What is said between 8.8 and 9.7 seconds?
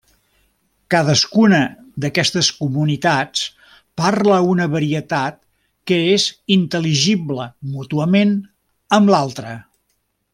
amb l'altre.